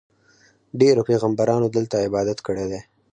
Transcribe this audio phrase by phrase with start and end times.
[0.79, 2.81] ډېرو پیغمبرانو دلته عبادت کړی دی.